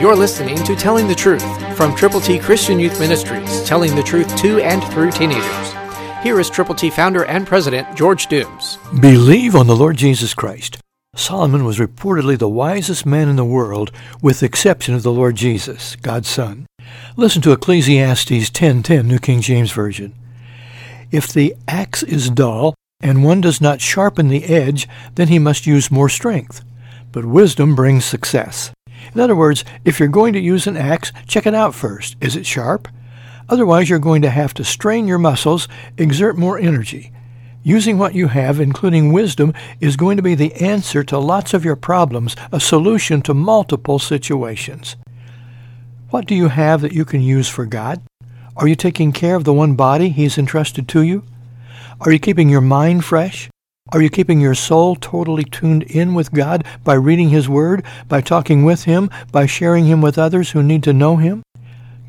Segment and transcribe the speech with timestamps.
[0.00, 4.36] You're listening to Telling the Truth from Triple T Christian Youth Ministries, telling the truth
[4.36, 5.72] to and through teenagers.
[6.22, 8.78] Here is Triple T founder and president George Dooms.
[9.00, 10.78] Believe on the Lord Jesus Christ.
[11.16, 13.90] Solomon was reportedly the wisest man in the world,
[14.22, 16.66] with the exception of the Lord Jesus, God's Son.
[17.16, 20.14] Listen to Ecclesiastes 10:10, New King James Version.
[21.10, 25.66] If the axe is dull, and one does not sharpen the edge, then he must
[25.66, 26.62] use more strength.
[27.10, 28.70] But wisdom brings success.
[29.14, 32.16] In other words, if you're going to use an axe, check it out first.
[32.20, 32.88] Is it sharp?
[33.48, 37.12] Otherwise, you're going to have to strain your muscles, exert more energy.
[37.62, 41.64] Using what you have, including wisdom, is going to be the answer to lots of
[41.64, 44.96] your problems, a solution to multiple situations.
[46.10, 48.00] What do you have that you can use for God?
[48.56, 51.24] Are you taking care of the one body He's entrusted to you?
[52.00, 53.50] Are you keeping your mind fresh?
[53.90, 58.20] Are you keeping your soul totally tuned in with God by reading His Word, by
[58.20, 61.42] talking with Him, by sharing Him with others who need to know Him?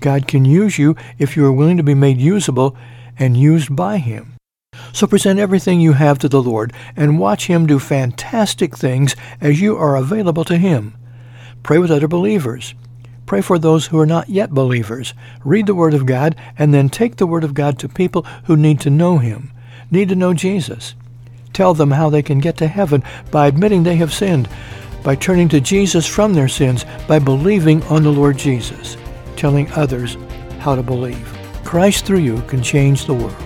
[0.00, 2.74] God can use you if you are willing to be made usable
[3.18, 4.36] and used by Him.
[4.94, 9.60] So present everything you have to the Lord and watch Him do fantastic things as
[9.60, 10.94] you are available to Him.
[11.62, 12.74] Pray with other believers.
[13.26, 15.12] Pray for those who are not yet believers.
[15.44, 18.56] Read the Word of God and then take the Word of God to people who
[18.56, 19.52] need to know Him,
[19.90, 20.94] need to know Jesus.
[21.56, 24.46] Tell them how they can get to heaven by admitting they have sinned,
[25.02, 28.98] by turning to Jesus from their sins, by believing on the Lord Jesus,
[29.36, 30.18] telling others
[30.58, 31.26] how to believe.
[31.64, 33.45] Christ through you can change the world.